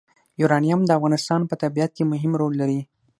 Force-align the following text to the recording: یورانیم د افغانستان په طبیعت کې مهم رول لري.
یورانیم 0.41 0.81
د 0.85 0.89
افغانستان 0.97 1.41
په 1.49 1.55
طبیعت 1.61 1.91
کې 1.97 2.03
مهم 2.11 2.31
رول 2.39 2.53
لري. 2.61 2.81